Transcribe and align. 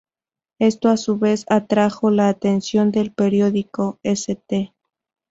Esto 0.57 0.89
a 0.89 0.97
su 0.97 1.19
vez 1.19 1.45
atrajo 1.47 2.09
la 2.09 2.27
atención 2.27 2.89
del 2.91 3.11
periódico 3.13 3.99
"St. 4.01 4.73